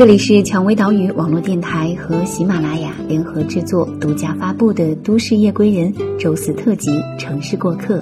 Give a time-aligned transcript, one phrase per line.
[0.00, 7.98] 这里是蔷薇岛屿网络电台和喜马拉雅联合制作、独家发布的《都市夜归人》周四特辑《城市过客》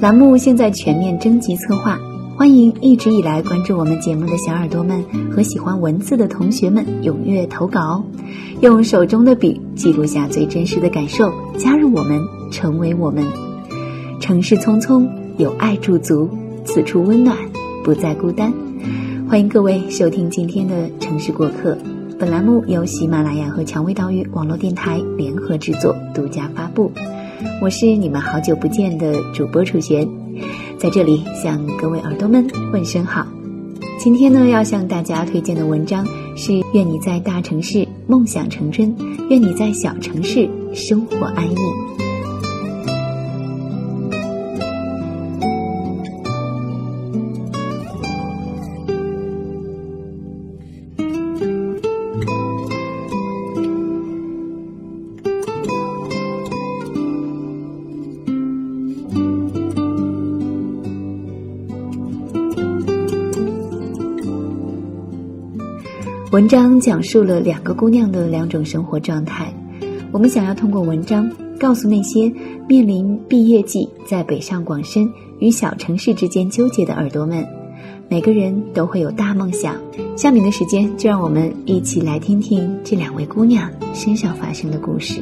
[0.00, 2.00] 栏目，现在全面征集策划，
[2.34, 8.02] 欢迎一直以来关注我们节目的小耳朵们和喜欢文字的同学们踊跃投稿，
[8.62, 13.22] 用手中的笔记录下最真实的感受，加入我们，成为我们。
[14.18, 16.26] 城市匆匆，有爱驻足，
[16.64, 17.36] 此处温暖，
[17.84, 18.50] 不再孤单。
[19.26, 21.74] 欢迎各位收听今天的《城市过客》，
[22.18, 26.92] 本栏目由喜马拉雅和蔷薇岛屿网络电台联合制作、独家发布。
[27.60, 30.06] 我是你们好久不见的主播楚璇，
[30.78, 33.26] 在这里向各位耳朵们问声好。
[33.98, 38.94] 今天呢，要向大家推荐的文章是《愿你在大城市梦想成真，
[39.30, 41.56] 愿你在小城市生活安逸》。
[66.34, 69.54] 文章讲述了两个姑娘的两种生活状态。
[70.10, 72.28] 我们想要通过文章告诉那些
[72.68, 77.46] 面临毕业季在北上广深与小城市之间纠结的耳朵们，
[78.08, 79.76] 每个人都会有大梦想。
[80.16, 85.20] 下面的时间，就让我们一起来听听这两位姑娘身上发生的故事。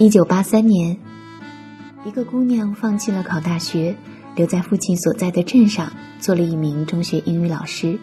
[0.00, 0.96] 一九八三年，
[2.06, 3.94] 一个姑娘放弃了考大学，
[4.34, 7.98] 留在父亲所在的镇上做了一名中学英语老师。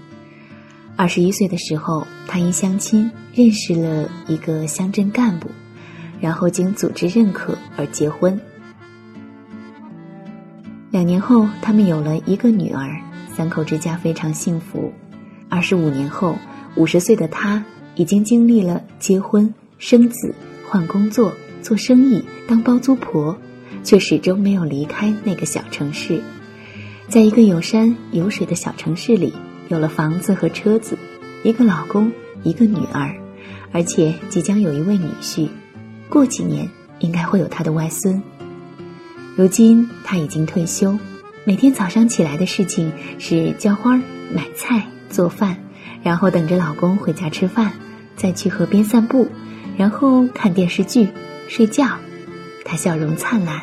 [0.96, 5.50] 二十一岁的时候，她因相亲认识了一个乡镇干部，
[6.22, 8.40] 然后经组织认可而结婚。
[10.92, 12.96] 两年后，他们有了一个女儿，
[13.36, 14.94] 三口之家非常幸福。
[15.50, 16.38] 二十五年后，
[16.76, 17.66] 五十岁的她
[17.96, 20.36] 已经经历了结婚、生子、
[20.70, 21.34] 换工作。
[21.68, 23.38] 做生意当包租婆，
[23.84, 26.22] 却始终没有离开那个小城市。
[27.10, 29.34] 在一个有山有水的小城市里，
[29.68, 30.98] 有了房子和车子，
[31.44, 32.10] 一个老公，
[32.44, 33.14] 一个女儿，
[33.74, 35.50] 而且即将有一位女婿。
[36.08, 36.70] 过几年
[37.00, 38.24] 应该会有他的外孙。
[39.36, 40.98] 如今他已经退休，
[41.44, 43.98] 每天早上起来的事情是浇花、
[44.34, 45.58] 买菜、做饭，
[46.02, 47.74] 然后等着老公回家吃饭，
[48.16, 49.28] 再去河边散步，
[49.78, 51.10] 然后看电视剧。
[51.48, 51.98] 睡觉，
[52.66, 53.62] 他笑容灿烂，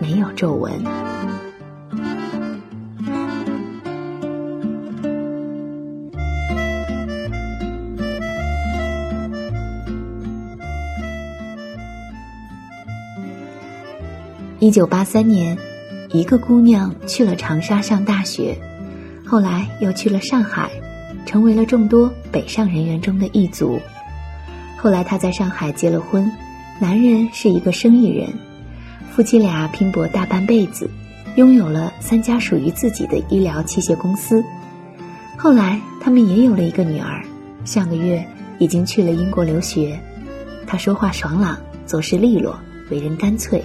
[0.00, 0.72] 没有皱纹。
[14.60, 15.56] 一九八三年，
[16.10, 18.56] 一个姑娘去了长沙上大学，
[19.24, 20.70] 后来又去了上海，
[21.24, 23.80] 成为了众多北上人员中的一族。
[24.76, 26.30] 后来她在上海结了婚。
[26.80, 28.28] 男人是一个生意人，
[29.10, 30.88] 夫妻俩拼搏大半辈子，
[31.34, 34.44] 拥有了三家属于自己的医疗器械公司。
[35.36, 37.20] 后来，他们也有了一个女儿，
[37.64, 38.24] 上个月
[38.60, 39.98] 已经去了英国留学。
[40.68, 42.56] 她说话爽朗，做事利落，
[42.92, 43.60] 为人干脆。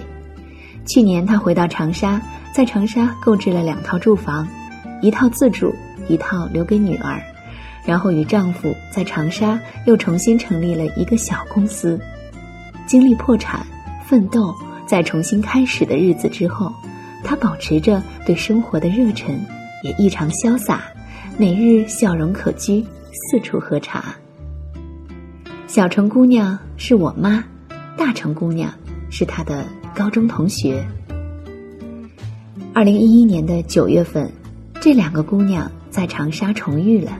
[0.84, 2.20] 去年，她回到长沙，
[2.52, 4.48] 在长沙购置了两套住房，
[5.00, 5.72] 一套自住，
[6.08, 7.22] 一套留给女儿。
[7.86, 12.00] 然后与丈夫在长沙又重新成立了一个小公司。
[12.86, 13.66] 经历破产、
[14.04, 14.54] 奋斗、
[14.86, 16.72] 再重新开始的日子之后，
[17.22, 19.34] 她保持着对生活的热忱，
[19.82, 20.82] 也异常潇洒，
[21.38, 24.14] 每日笑容可掬，四处喝茶。
[25.66, 27.42] 小城姑娘是我妈，
[27.96, 28.72] 大城姑娘
[29.10, 29.64] 是她的
[29.94, 30.86] 高中同学。
[32.72, 34.30] 二零一一年的九月份，
[34.80, 37.12] 这两个姑娘在长沙重遇了。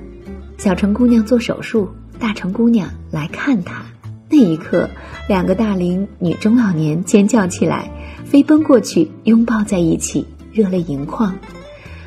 [0.59, 1.88] 小城姑娘做手术，
[2.19, 3.85] 大城姑娘来看她。
[4.31, 4.88] 那一刻，
[5.29, 7.91] 两个大龄女中老年尖叫起来，
[8.25, 11.35] 飞奔过去拥抱在一起，热泪盈眶。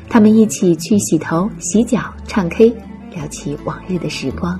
[0.08, 2.74] 他们一起去洗头、洗脚、唱 K，
[3.14, 4.58] 聊起往日的时光。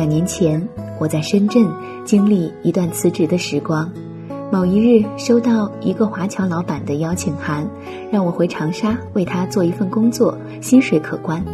[0.00, 0.66] 两年前，
[0.98, 1.68] 我在深圳
[2.06, 3.92] 经历一段辞职的时光。
[4.50, 7.68] 某一日，收到一个华侨老板的邀请函，
[8.10, 11.44] 让我回长沙为他做一份工作，薪水可观。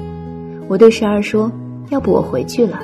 [0.68, 1.50] 我对十二说
[1.90, 2.78] ：“要不我回去了。”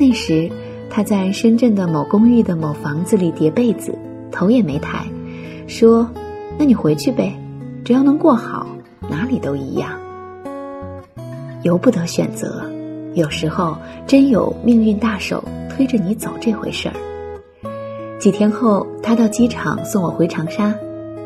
[0.00, 0.50] 那时，
[0.88, 3.94] 他在深圳的某公寓的某房子里叠被子，
[4.30, 5.04] 头也没抬，
[5.66, 6.08] 说
[6.58, 7.38] ：“那你回去呗，
[7.84, 8.66] 只要能过好，
[9.10, 9.90] 哪里都一样。”
[11.62, 12.64] 由不得选择，
[13.14, 13.76] 有时候
[14.06, 16.94] 真有命运大手推着你走这回事儿。
[18.18, 20.74] 几天后，他到机场送我回长沙，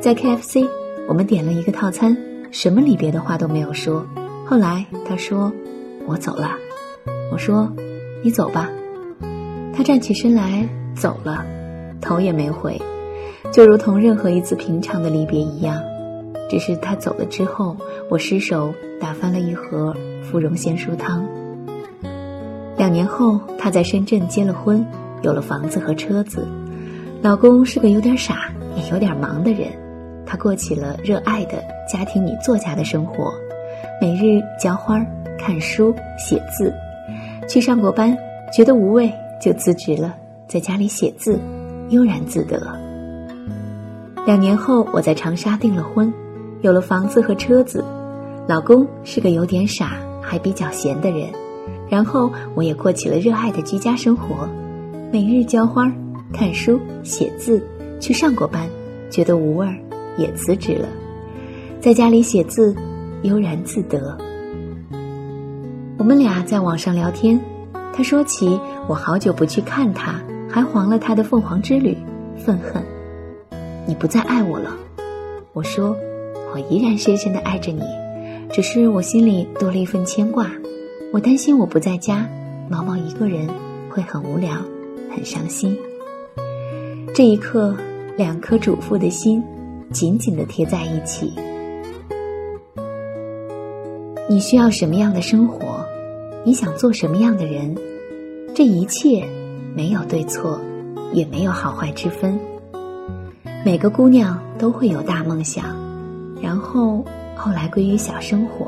[0.00, 0.66] 在 KFC，
[1.06, 2.16] 我们点了一个套餐，
[2.50, 4.04] 什么离别的话都没有说。
[4.46, 5.52] 后来他说
[6.08, 6.52] ：“我走了。”
[7.30, 7.70] 我说
[8.24, 8.70] ：“你走吧。”
[9.76, 11.44] 他站起身来走了，
[12.00, 12.80] 头也没回，
[13.52, 15.82] 就如同任何一次平常的离别一样。
[16.48, 17.76] 只是他走了之后，
[18.08, 21.28] 我失手打翻了一盒芙蓉鲜蔬汤。
[22.86, 24.86] 两年后，他在深圳结了婚，
[25.22, 26.46] 有了房子和车子。
[27.20, 29.72] 老公是个有点傻也有点忙的人，
[30.24, 31.60] 他过起了热爱的
[31.92, 33.34] 家庭女作家的生活，
[34.00, 35.04] 每日浇花、
[35.36, 36.72] 看书、写字。
[37.48, 38.16] 去上过班，
[38.56, 39.12] 觉得无味
[39.42, 40.14] 就辞职了，
[40.46, 41.40] 在家里写字，
[41.88, 42.62] 悠然自得。
[44.24, 46.14] 两年后，我在长沙订了婚，
[46.60, 47.84] 有了房子和车子。
[48.46, 51.28] 老公是个有点傻还比较闲的人，
[51.88, 54.48] 然后我也过起了热爱的居家生活，
[55.12, 55.90] 每日浇花。
[56.32, 57.62] 看书、写字，
[58.00, 58.68] 去上过班，
[59.08, 59.78] 觉得无味儿，
[60.18, 60.88] 也辞职了，
[61.80, 62.74] 在家里写字，
[63.22, 64.18] 悠然自得。
[65.96, 67.40] 我们俩在网上聊天，
[67.92, 71.96] 他说起我好久不去看他，还黄了他的凤凰之旅，
[72.36, 72.82] 愤恨。
[73.86, 74.76] 你不再爱我了，
[75.52, 75.96] 我说，
[76.52, 77.82] 我依然深深的爱着你，
[78.52, 80.50] 只是我心里多了一份牵挂，
[81.16, 82.28] 我担心我不在家，
[82.68, 83.48] 毛毛一个人
[83.88, 84.50] 会很无聊，
[85.10, 85.74] 很伤心。
[87.14, 87.74] 这一刻，
[88.18, 89.42] 两颗主妇的心
[89.90, 91.32] 紧紧的贴在一起。
[94.28, 95.82] 你需要什么样的生活？
[96.44, 97.74] 你想做什么样的人？
[98.54, 99.26] 这一切
[99.74, 100.60] 没有对错，
[101.14, 102.38] 也没有好坏之分。
[103.64, 105.74] 每个姑娘都会有大梦想，
[106.42, 107.02] 然后
[107.34, 108.66] 后来归于小生活；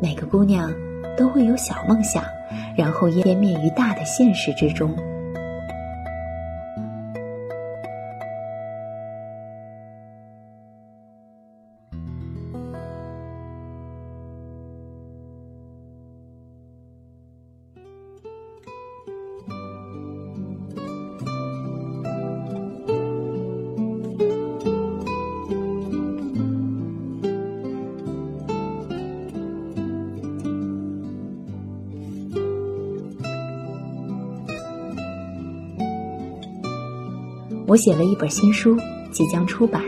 [0.00, 0.72] 每个姑娘
[1.20, 2.24] 都会有小梦想，
[2.74, 4.90] 然后湮灭于大的现实之中。
[37.70, 38.76] 我写了一本新书，
[39.12, 39.80] 即将出版。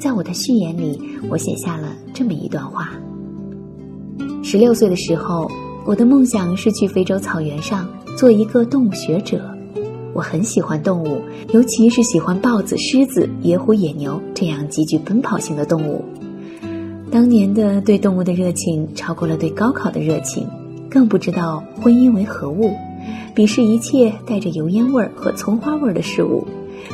[0.00, 2.90] 在我的序言里，我写下了这么一段话：
[4.42, 5.48] 十六岁的时候，
[5.86, 9.48] 我的梦想是去非洲草原上做一个动物学者。
[10.12, 16.04] 我很喜欢动物，尤其是喜欢豹子、狮子、野虎、野牛这样极具奔跑性的动物。
[17.12, 20.48] 当年的对动物的热情超过了对高考的热情，
[20.90, 22.72] 更不知道婚姻为何物，
[23.36, 26.44] 鄙视一切带着油烟味儿和葱花味儿的事物。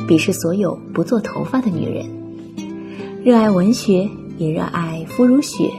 [0.07, 2.05] 鄙视所有不做头发的女人，
[3.23, 5.69] 热爱文学，也热爱肤如雪；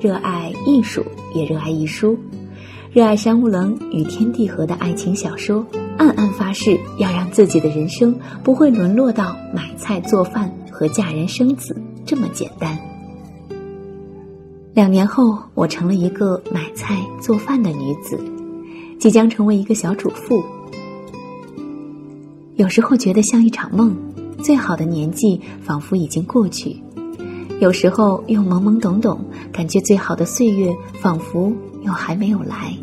[0.00, 1.04] 热爱艺术，
[1.34, 2.16] 也热爱艺书；
[2.92, 5.64] 热爱山无棱与天地合的爱情小说。
[5.98, 12.78] 暗暗发誓要让自己的人生不会沦落到买菜做饭和嫁人生子这么简单。
[14.74, 18.20] 两年后，我成了一个买菜做饭的女子，
[18.98, 20.44] 即将成为一个小主妇。
[22.56, 23.94] 有时候觉得像一场梦，
[24.42, 26.74] 最好的年纪仿佛已经过去；
[27.60, 29.20] 有时候又懵懵懂懂，
[29.52, 32.74] 感觉最好的岁月仿佛又还没有来。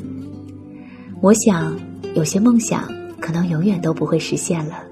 [1.21, 1.75] 我想，
[2.13, 2.87] 有些梦想
[3.19, 4.83] 可能永远都不会实现了，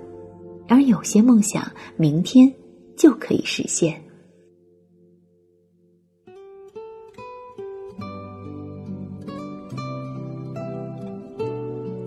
[0.67, 1.63] 而有些梦想
[1.95, 2.51] 明天
[2.97, 4.01] 就可以实现。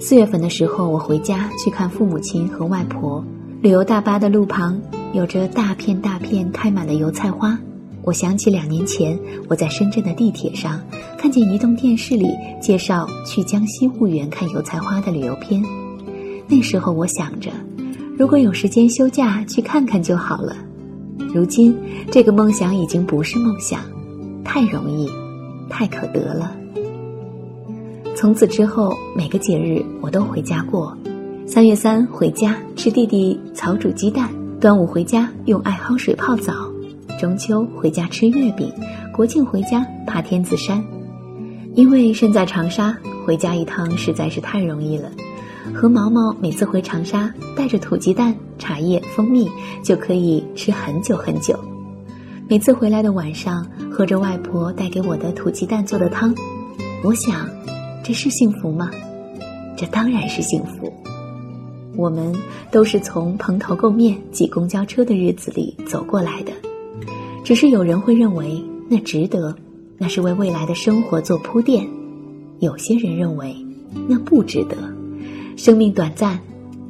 [0.07, 3.25] 四月份的时候，我回家去看父母亲和外婆。
[3.63, 4.79] 旅游大巴的路旁
[5.15, 7.59] 有着大片大片开满的油菜花。
[8.03, 9.19] 我想起两年前
[9.49, 10.79] 我在深圳的地铁上，
[11.17, 12.29] 看见移动电视里
[12.61, 15.65] 介绍去江西婺源看油菜花的旅游片。
[16.47, 17.51] 那时候我想着，
[18.19, 20.55] 如果有时间休假去看看就好了。
[21.35, 21.75] 如今
[22.11, 23.81] 这个梦想已经不是梦想，
[24.45, 25.09] 太容易，
[25.71, 26.55] 太可得了。
[28.25, 30.97] 从此之后，每个节日我都回家过。
[31.47, 36.55] 三月三回家吃弟弟草煮鸡蛋，端午回家用艾蒿水泡澡，
[37.21, 38.73] 中秋回家吃月饼，
[39.13, 40.83] 国庆回家爬天子山。
[41.75, 45.11] 因为身在长沙，回家一趟实在是太容易了。
[45.75, 49.51] 和毛毛每次回长沙，带着土鸡蛋、茶叶、蜂蜜，
[49.83, 51.55] 就可以吃很久很久。
[52.49, 56.35] 每次回来的晚上，喝着外婆带给我的土鸡蛋做的汤，
[57.03, 57.47] 我想，
[58.05, 58.91] 这是幸福吗？
[59.79, 60.93] 这当然是幸福。
[61.97, 62.35] 我们
[62.71, 66.53] 都是从蓬头垢面挤公交车的日子里走过来的，
[67.43, 69.57] 只是有人会认为那值得，
[69.97, 71.87] 那是为未来的生活做铺垫；
[72.61, 73.57] 有些人认为
[74.07, 74.77] 那不值得。
[75.57, 76.39] 生命短暂，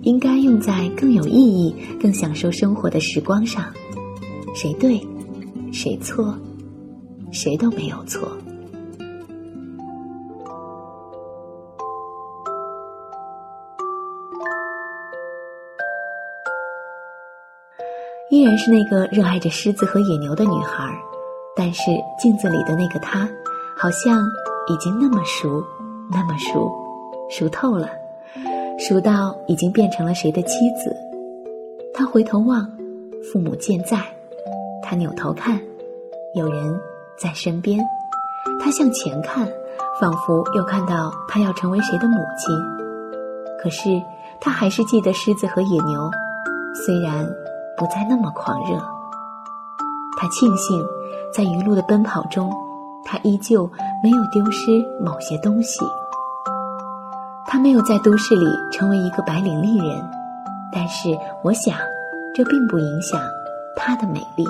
[0.03, 3.67] 应该用在更有意义、更享受生活的时光上。
[4.53, 5.01] 谁对，
[5.71, 6.37] 谁错，
[7.31, 8.37] 谁都没有错。
[18.31, 20.85] 依然是那个热爱着狮子和野牛的女孩，
[21.55, 23.29] 但是镜子里的那个她，
[23.77, 24.23] 好像
[24.69, 25.63] 已经那么熟，
[26.11, 26.73] 那么熟，
[27.31, 27.89] 熟透了。
[28.79, 30.97] 熟到已经变成了谁的妻子？
[31.93, 32.67] 他回头望，
[33.31, 33.99] 父母健在；
[34.83, 35.61] 他扭头看，
[36.35, 36.81] 有人
[37.17, 37.79] 在身边；
[38.61, 39.47] 他向前看，
[40.01, 42.57] 仿佛又看到他要成为谁的母亲。
[43.63, 44.03] 可是
[44.41, 46.11] 他还是记得狮子和野牛，
[46.85, 47.25] 虽然
[47.77, 48.79] 不再那么狂热。
[50.17, 50.85] 他庆幸，
[51.33, 52.51] 在一路的奔跑中，
[53.05, 53.71] 他依旧
[54.03, 55.85] 没有丢失某些东西。
[57.47, 60.03] 他没有在都市里成为一个白领丽人，
[60.73, 61.77] 但是我想，
[62.35, 63.21] 这并不影响
[63.77, 64.45] 他的美丽。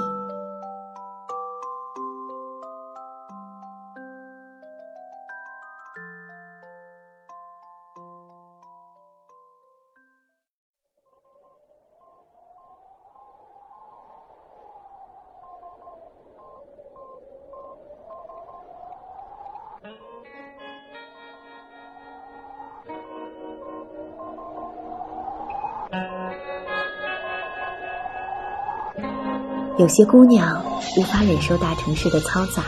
[29.77, 30.65] 有些姑娘
[30.97, 32.63] 无法忍受大城市的嘈杂，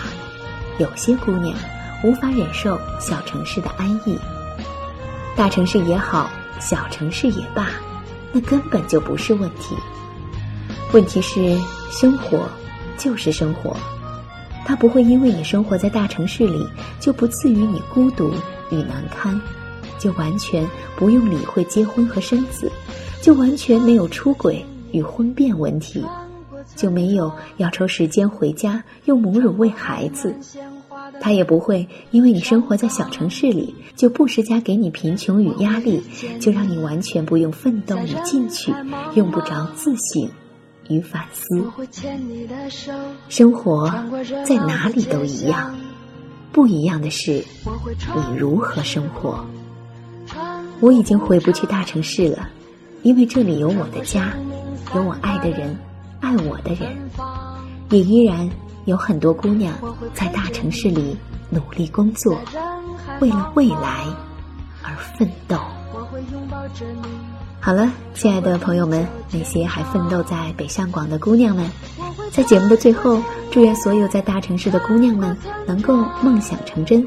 [0.78, 1.56] 有些姑娘
[2.02, 4.18] 无法忍受小城市的安逸。
[5.36, 6.28] 大城市也好，
[6.58, 7.68] 小城市也罢，
[8.32, 9.76] 那根本就不是问题。
[10.92, 11.56] 问题是，
[11.90, 12.48] 生活
[12.98, 13.76] 就是生活，
[14.64, 16.66] 它不会因为你生活在大城市里
[16.98, 18.34] 就不赐予你孤独
[18.70, 19.40] 与难堪，
[19.98, 22.70] 就完全不用理会结婚和生子，
[23.22, 26.04] 就完全没有出轨与婚变问题。
[26.74, 30.34] 就没有要抽时间回家用母乳喂孩子，
[31.22, 36.02] 他也不会因为你生活在小城市里，就不施加给你贫穷与压力，
[36.38, 38.74] 就让你完全不用奋斗与进取，
[39.14, 40.28] 用不着自省
[40.90, 41.64] 与反思。
[43.30, 43.88] 生活
[44.44, 45.74] 在哪里都一样，
[46.52, 47.42] 不一样的是
[48.14, 49.46] 你如何生活。
[50.80, 52.48] 我已经回不去大城市了，
[53.02, 54.32] 因为这里有我的家，
[54.94, 55.76] 有我爱的人。
[56.18, 56.96] 爱我的人，
[57.90, 58.50] 也依然
[58.86, 59.74] 有很多姑娘
[60.14, 61.16] 在大城市里
[61.50, 62.36] 努力工作，
[63.20, 64.06] 为了未来
[64.82, 65.56] 而奋斗。
[67.60, 71.70] 好了，亲爱的朋友们，那些还奋斗在北上广的姑娘们，
[72.32, 77.06] 在节目的最后，祝愿所有在大城市的姑娘们能够梦想成真，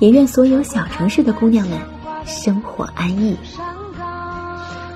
[0.00, 1.78] 也愿所有小城市的姑娘们
[2.24, 3.36] 生活安逸。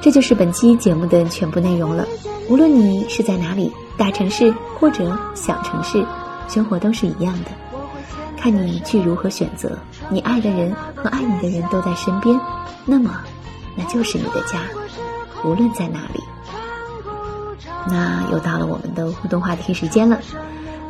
[0.01, 2.05] 这就是本期节目的全部内容了。
[2.49, 6.05] 无论你是在哪里，大城市或者小城市，
[6.49, 7.51] 生活都是一样的。
[8.37, 9.79] 看你去如何选择，
[10.11, 12.39] 你爱的人和爱你的人都在身边，
[12.85, 13.21] 那么，
[13.77, 14.59] 那就是你的家，
[15.45, 16.21] 无论在哪里。
[17.89, 20.19] 那又到了我们的互动话题时间了。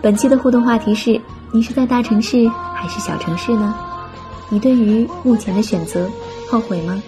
[0.01, 1.21] 本期的互动话题是：
[1.53, 3.75] 你是在大城市还是小城市呢？
[4.53, 6.07] 你对于目前的选择
[6.47, 7.03] 后悔吗？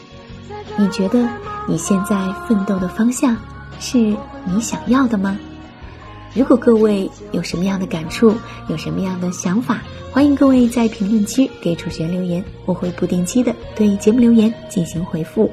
[0.79, 1.29] 你觉得
[1.69, 2.17] 你现在
[2.49, 3.37] 奋斗的方向？
[3.79, 3.99] 是
[4.47, 5.39] 你想要的吗？
[6.33, 8.35] 如果各位有什么样的感触，
[8.69, 15.51] 有什么样的想法，欢迎各位在评论区给楚璇留言，我会不定期的对节目留言进行回复。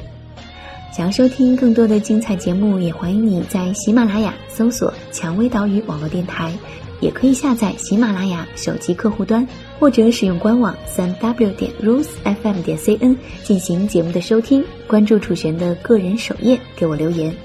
[0.95, 6.53] 想要收听更多的精彩节目，也欢迎你在喜马拉雅搜索“蔷薇岛屿网络电台”，
[7.01, 9.45] 也可以下载喜马拉雅手机客户端，
[9.77, 14.63] 或者使用官网三 w 点 rosefm 点 cn 进行节目的收听。
[14.87, 17.35] 关注楚璇的个人首页，给我留言。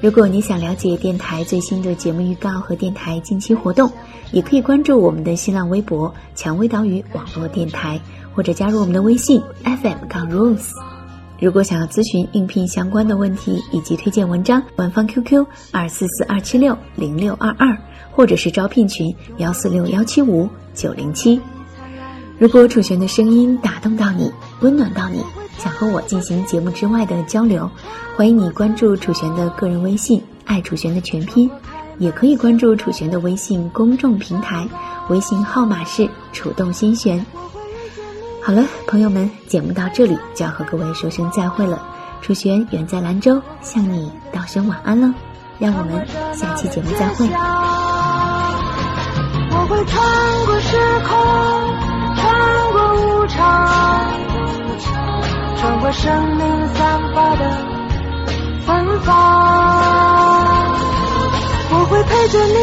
[0.00, 3.90] 如果你想了解电台最新的节目预告和电台近期活动，
[4.32, 8.00] 也可以关注我们的新浪微博“蔷薇岛屿网络电台”，
[8.34, 10.89] 或者加入我们的微信 FM 杠 Rose。
[11.40, 17.74] 如果想要咨询应聘相关的问题以及推荐文章，官方 QQ 二四四二七六零六二二，
[18.12, 21.40] 或者是招聘群幺四六幺七五九零七。
[22.38, 24.30] 如果楚璇的声音打动到你，
[24.60, 25.24] 温暖到你，
[25.58, 27.70] 想和我进行节目之外的交流，
[28.16, 31.50] 欢迎你关注楚璇的个人微信“爱楚璇”的全拼，
[31.98, 34.68] 也可以关注楚璇的微信公众平台，
[35.08, 37.24] 微信号码是“楚动心弦”。
[38.50, 41.80] 好了，朋友们，节目到这里就要和各位说声再会了。
[42.20, 45.14] 楚璇远在兰州，向你道声晚安了。
[45.60, 46.04] 让我们
[46.34, 47.28] 下期节目再会。
[49.52, 50.02] 我会穿
[50.46, 50.76] 过时
[51.06, 51.16] 空。
[52.16, 52.26] 穿
[52.72, 53.38] 过无常，
[55.56, 57.56] 穿过生命散发的
[58.66, 59.14] 芬芳，
[61.70, 62.54] 我会陪着你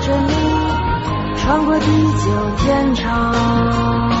[0.00, 0.32] 着你
[1.36, 4.15] 穿过地久天长。